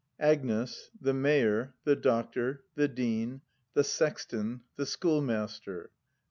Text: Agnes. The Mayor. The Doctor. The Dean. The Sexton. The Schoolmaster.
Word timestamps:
Agnes. 0.19 0.89
The 0.99 1.13
Mayor. 1.13 1.75
The 1.83 1.95
Doctor. 1.95 2.63
The 2.73 2.87
Dean. 2.87 3.41
The 3.75 3.83
Sexton. 3.83 4.61
The 4.75 4.87
Schoolmaster. 4.87 5.91